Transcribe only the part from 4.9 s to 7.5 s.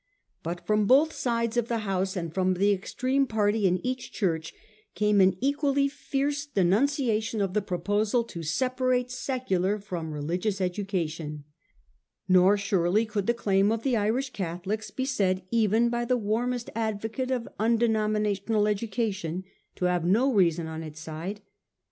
came an equally fierce denunciation